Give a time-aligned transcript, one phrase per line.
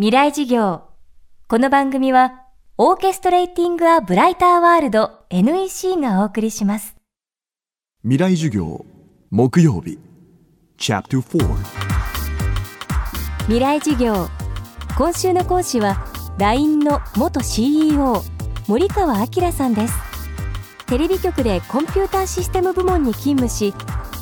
[0.00, 0.84] 未来事業。
[1.46, 2.46] この番組は
[2.78, 6.96] オーケストレーティング・ア・ブライター・ワールド NEC がお送りします。
[8.02, 8.86] 未来授業
[9.30, 9.98] 木曜日。
[10.78, 11.54] チャプター4
[13.40, 14.28] 未来事業。
[14.96, 16.02] 今週の講師は
[16.38, 18.22] LINE の元 CEO
[18.68, 19.94] 森川明さんです。
[20.86, 23.74] テレビ局でコンピューターシステム部門に勤務し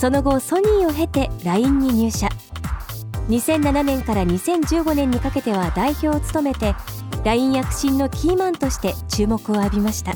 [0.00, 2.30] その後ソニーを経て LINE に入社
[3.28, 6.74] 2007年から2015年にかけては代表を務めて
[7.24, 10.12] LINE 躍進のキーマンとして注目を浴びました。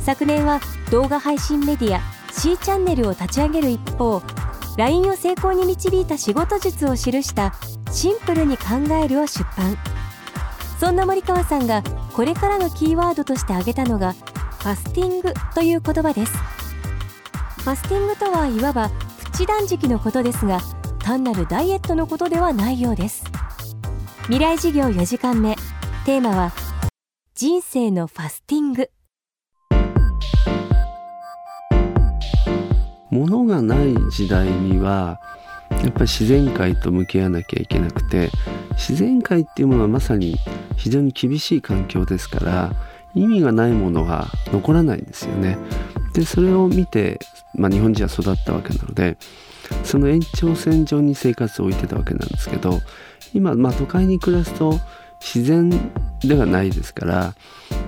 [0.00, 0.60] 昨年は
[0.90, 2.00] 動画配信メディア
[2.32, 4.20] C チャンネルを立ち上げる一方
[4.76, 7.54] LINE を成功に導いた仕事術を記した
[7.92, 8.64] 「シンプルに考
[9.00, 9.78] える」を出版。
[10.80, 14.14] そんな森川さんがこれからのキーワードとして挙げたのが
[14.58, 16.32] ファスティングという言葉です。
[16.32, 18.90] ファスティングとはいわば
[19.30, 20.58] プチ断食のことですが
[21.02, 23.24] 単なるダイエットのことではないようです。
[24.26, 25.56] 未来事業4時間目。
[26.06, 26.52] テーマは
[27.34, 28.90] 人生のファスティング。
[33.10, 35.20] 物がない時代には
[35.70, 38.30] やっぱり自然界と向き合わなきゃいけなくて
[38.72, 40.36] 自然界っていうものはまさに
[40.76, 42.72] 非常に厳しい環境ですから
[43.14, 45.58] 意味がないものは残らないんですよね。
[46.14, 47.18] でそれを見て、
[47.54, 49.18] まあ、日本人は育ったわけなので
[49.84, 52.80] その延長線上に生活を置いてたわけなんですけど
[53.34, 54.78] 今、まあ、都会に暮らすと
[55.20, 55.70] 自然
[56.20, 57.34] ではないですから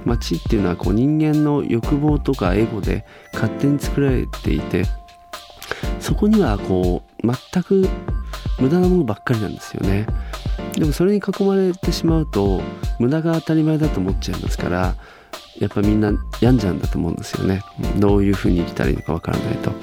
[0.05, 4.85] 街っていうのはこう人間の欲望とかエゴで勝手に作られていて
[5.99, 7.89] そこにはこう全く
[8.61, 10.07] 無駄なものばっかりなんですよね。
[10.75, 12.61] でもそれに囲まれてしまうと
[12.99, 14.95] 無駄が当たり前だと思っちゃいますから
[15.59, 17.63] やっぱみんな病んじゃうんだと思うんですよね。
[17.99, 19.71] どういうふうに生きたらいいのかわからないと。
[19.71, 19.77] な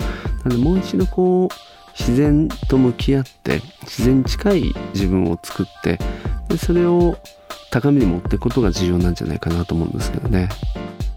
[0.45, 5.99] のでもう一度こう自然と向き合って自然に近い自分を作って
[6.47, 7.17] でそれを
[7.71, 10.49] 高みに持っていくことが重要なんじゃないかなと思うんですけどね。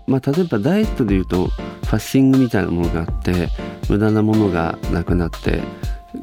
[0.06, 3.48] まあ、例えばダイエットでいうとファッシングみたいなものがあって
[3.88, 5.62] 無駄なものがなくなって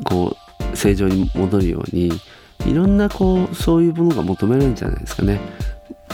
[0.04, 0.38] こ
[0.74, 2.12] う正常に戻るように
[2.66, 5.40] いろんなこうそういうものが求められるんじゃないですかね。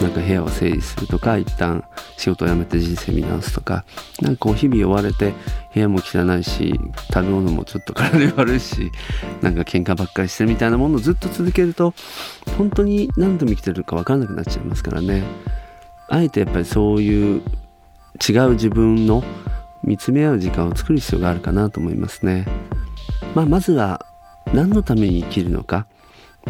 [0.00, 1.84] なんか部屋を整理するとか一旦
[2.16, 3.84] 仕事を辞めて人生見直すとか
[4.20, 5.34] なんかこう日々追われて
[5.74, 6.78] 部屋も汚いし
[7.12, 8.92] 食べ物もちょっと体に悪いし
[9.42, 11.94] なんか喧嘩ばっかりしてるみたいなものをずっと続けると
[12.56, 15.24] 本当に何度も生きてるか分からなくなっちゃいますからね
[16.08, 17.42] あえてやっぱりそういう
[18.28, 19.22] 違う自分の
[19.82, 22.46] 見つめ合う時間を作る必要があるかなと思いますね。
[23.34, 24.04] まあ、まずは
[24.52, 25.86] 何のために生きるのか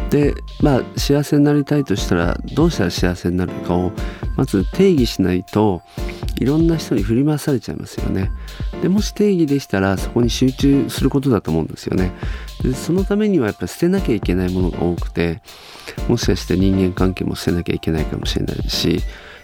[0.09, 3.91] でまあ幸せになりたいとしたらどうしたら幸せになるかを
[4.35, 5.81] まず定義しないと
[6.39, 8.31] いろんな人に振り回されちゃいますよね。
[8.81, 12.13] でもし定義でしたらそこに集中することだと思うんですよね。
[12.63, 15.41] でそのためにはやっぱ捨てなきゃいけないものが多くて
[16.07, 19.01] もしかして人間関係も捨てなきゃいけないかもしれないし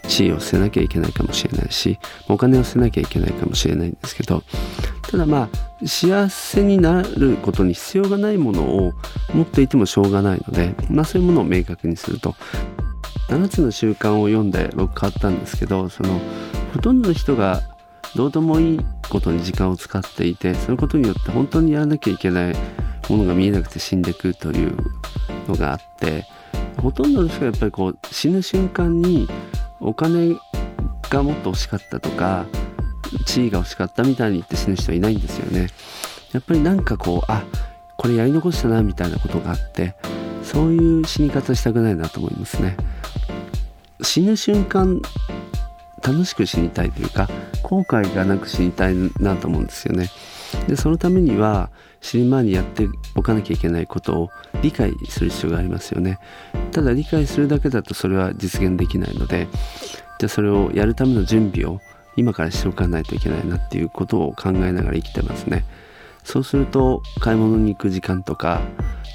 [0.07, 4.43] 地位を捨てなきゃいけないかもしれないしお金を捨てなきゃいけないかもしれないんですけど
[5.03, 8.93] ただまあ幸せになることに必要がないものを
[9.33, 12.35] 持っていてもしょうがないので、まあ、そういうものを明確にすると。
[13.27, 16.19] 7つの習慣を読んで僕変わったんですけどその
[16.73, 17.61] ほとんどの人が
[18.15, 18.79] どうでもいい
[19.09, 22.55] ことに時間を使っていてそのことによって本当にやらなきゃいけない
[23.09, 24.77] ものが見えなくて死んでいくという
[25.47, 26.25] のがあって
[26.77, 29.27] ほとんどの人がやっぱりこう死ぬ瞬間に
[29.79, 30.35] お金
[31.09, 32.45] がもっと欲しかったとか
[33.25, 35.67] 地位が欲しかったみたいに言って死ぬ人はいないんですよね。
[36.33, 37.43] やっぱりなんかこうあ
[37.97, 39.95] これやり残したなみたいなことがあって
[40.43, 42.75] そういう死に方したくないなと思いますね。
[44.01, 45.01] 死ぬ瞬間
[46.03, 47.29] 楽しく死にたいというか
[47.63, 50.09] 後悔がなく死にたいなと思うんですよね。
[50.67, 51.69] でそのためには
[52.01, 54.29] 死ぬ前にやっておかなきゃいけないことを
[54.61, 56.19] 理解する必要がありますよね。
[56.71, 59.47] ただ理解するだけだとそれは実現できないので
[60.19, 61.79] じゃあそれをやるための準備を
[62.17, 65.65] 今からしておかないといけないなっていうことを考えながら生きてますね。
[66.23, 68.61] そうすると買い物に行く時間とか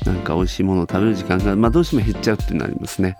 [0.06, 3.18] なんか美味しいものを食べる時間が、まあ、どうしても減っちゃうってなりますね。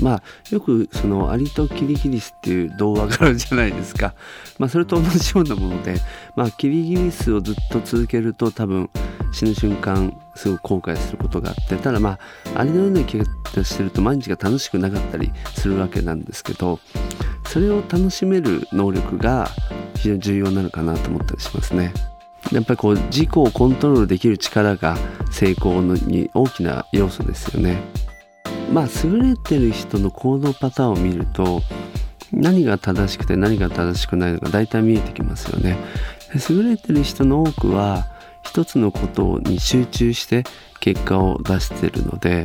[0.00, 4.14] まあよくそのアリとキリギリスっていう童話があるじゃないですか。
[4.58, 6.00] まあそれと同じようなもので、
[6.36, 8.90] まあキリギリスをずっと続けると多分
[9.32, 12.18] 死ぬ瞬間すごく後悔することがあってただま
[12.54, 16.78] あアリのような生き方してると毎日が楽しくなかったりするわけなんですけど
[17.44, 19.50] それを楽しめる能力が
[19.96, 21.92] 非常に重要なのかなと思ったりしますね。
[22.52, 24.96] やっぱりこう自己をコントロールできる力が
[25.30, 27.80] 成功に大きな要素ですよね。
[28.72, 31.62] まあ優れてる人の行動パターンを見ると
[32.32, 35.76] 何が正しくて何が正しくないのか大体見えてきますよね。
[36.50, 38.06] 優れてる人の多くは
[38.42, 40.44] 一つのことに集中して
[40.80, 42.44] 結果を出してるので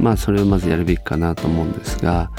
[0.00, 2.30] まあそれをまずやるべきかなと思うんですが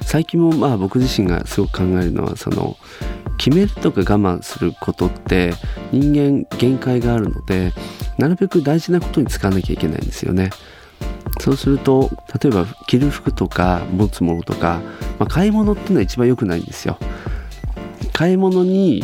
[0.00, 2.76] 最近もまあ僕自身がすごく考えるのはその
[3.38, 5.52] 決めるとか我慢することって
[5.92, 7.72] 人間限界があるので
[8.18, 10.50] なるべく大事なことに使わなきゃいけないんですよね。
[11.40, 12.10] そうすると
[12.42, 14.80] 例えば着る服とか持つものとか、
[15.18, 16.98] まあ、買い物っていうのは一番良くないんですよ。
[18.12, 19.02] 買い物に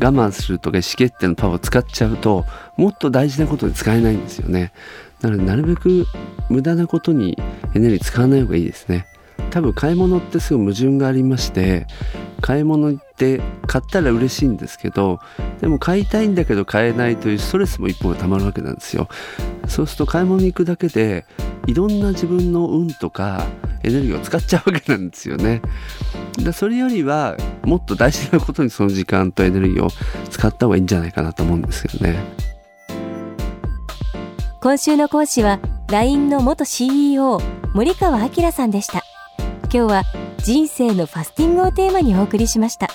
[0.00, 2.44] 我慢するとか意思決定のパワーを使っちゃうと
[2.76, 4.72] もっと大事なことに使えないんですよね。
[5.20, 6.06] なのでなるべく
[6.48, 7.38] 無駄なことに
[7.74, 9.06] エネルギー使わない方がいいですね。
[9.50, 11.86] 多分買い物ってすごい矛盾がありまして
[12.40, 15.20] 買い物行って買ったら嬉しいんですけど
[15.60, 19.08] でも買いたいんだけど買えないというストレスも一方でたまるわけなんですよ。
[19.68, 21.26] そうすると買い物に行くだけで
[21.66, 23.46] いろんな自分の運とか
[23.82, 25.62] エネルギーを使っちゃうわけなんですよね。
[26.42, 29.88] だそれよりはもっと大事なことにその時間とエネルギーを
[30.30, 32.18] 使った方がいいんじゃないかなと思うんですけどね。
[34.62, 35.58] 今週の講師は
[35.88, 37.40] LINE の元 CEO
[37.74, 39.09] 森川明さんでした。
[39.72, 40.02] 今日は
[40.38, 42.88] 人生のファスティングをテーマにお送りしました。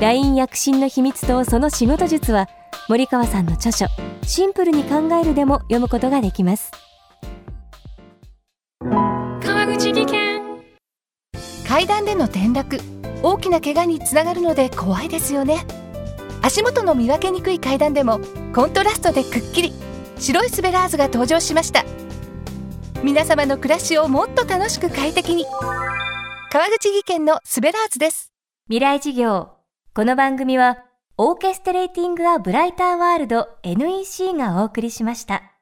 [0.00, 2.48] LINE 躍進の秘密とその仕事術は
[2.88, 3.86] 森川さんの著書
[4.26, 6.72] シンプルに考えるでも読むことができます。
[8.80, 10.42] 川口技研。
[11.68, 12.80] 階段での転落
[13.22, 15.64] 大きな怪我につながるので怖いですよね。
[16.42, 18.18] 足元の見分けにくい階段でも
[18.52, 19.72] コントラストでくっきり。
[20.18, 21.84] 白いスベラーズが登場しました
[23.04, 25.44] 皆様の暮らしをもっと楽しく快適に。
[26.50, 28.32] 川口技研のスベラーズです。
[28.68, 29.50] 未来事業。
[29.94, 30.78] この番組は
[31.18, 35.53] オーケストレーティング・ア・ブライター・ワールド NEC がお送りしました。